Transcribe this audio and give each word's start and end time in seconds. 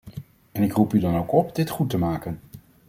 En 0.55 0.63
ik 0.63 0.73
roep 0.73 0.93
u 0.93 0.99
dan 0.99 1.15
ook 1.17 1.31
op 1.33 1.55
dit 1.55 1.69
goed 1.69 1.89
te 1.89 1.97
maken. 1.97 2.39